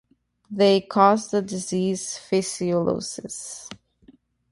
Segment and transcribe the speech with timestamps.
[0.49, 3.71] They cause the disease fasciolosis.